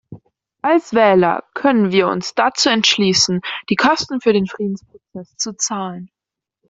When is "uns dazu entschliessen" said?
2.07-3.41